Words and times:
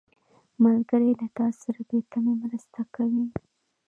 ملګری 0.63 1.11
له 1.19 1.27
تا 1.37 1.47
سره 1.61 1.79
بې 1.87 1.99
تمې 2.11 2.33
مرسته 2.43 2.81
کوي 2.95 3.25